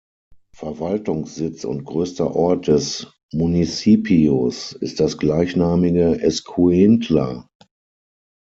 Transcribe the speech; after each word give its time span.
Verwaltungssitz 0.55 1.63
und 1.63 1.83
größter 1.85 2.35
Ort 2.35 2.67
des 2.69 3.11
Municipios 3.31 4.71
ist 4.73 4.99
das 4.99 5.19
gleichnamige 5.19 6.19
Escuintla. 6.23 7.47